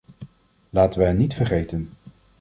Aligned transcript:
Laten 0.69 0.99
we 0.99 1.05
hen 1.05 1.17
niet 1.17 1.33
vergeten. 1.33 1.89